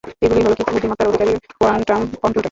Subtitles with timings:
[0.25, 2.39] এগুলি হল কৃত্রিম বুদ্ধিমত্তার অধিকারী কোয়ান্টাম কম্পিউটার।